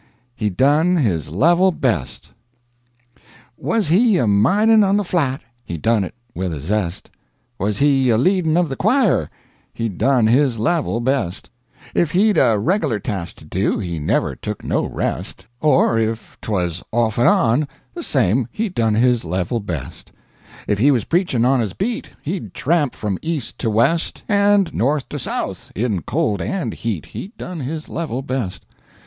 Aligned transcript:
HE 0.35 0.49
DONE 0.49 0.95
HIS 0.97 1.29
LEVEL 1.29 1.71
BEST 1.73 2.31
Was 3.55 3.89
he 3.89 4.17
a 4.17 4.25
mining 4.25 4.83
on 4.83 4.97
the 4.97 5.03
flat 5.03 5.41
He 5.63 5.77
done 5.77 6.03
it 6.03 6.15
with 6.33 6.51
a 6.55 6.59
zest; 6.59 7.11
Was 7.59 7.77
he 7.77 8.09
a 8.09 8.17
leading 8.17 8.57
of 8.57 8.67
the 8.67 8.75
choir 8.75 9.29
He 9.71 9.89
done 9.89 10.25
his 10.25 10.57
level 10.57 11.01
best. 11.01 11.51
If 11.93 12.09
he'd 12.13 12.39
a 12.39 12.57
reg'lar 12.57 12.97
task 12.99 13.35
to 13.35 13.45
do, 13.45 13.77
He 13.77 13.99
never 13.99 14.35
took 14.35 14.63
no 14.63 14.85
rest; 14.87 15.45
Or 15.59 15.99
if 15.99 16.35
'twas 16.41 16.81
off 16.91 17.19
and 17.19 17.27
on 17.27 17.67
the 17.93 18.01
same 18.01 18.47
He 18.51 18.69
done 18.69 18.95
his 18.95 19.23
level 19.23 19.59
best. 19.59 20.11
If 20.67 20.79
he 20.79 20.89
was 20.89 21.03
preachin' 21.05 21.45
on 21.45 21.59
his 21.59 21.73
beat, 21.73 22.09
He'd 22.23 22.55
tramp 22.55 22.95
from 22.95 23.19
east 23.21 23.59
to 23.59 23.69
west, 23.69 24.23
And 24.27 24.73
north 24.73 25.09
to 25.09 25.19
south 25.19 25.71
in 25.75 26.01
cold 26.01 26.41
and 26.41 26.73
heat 26.73 27.05
He 27.05 27.33
done 27.37 27.59
his 27.59 27.87
level 27.87 28.23
best. 28.23 28.65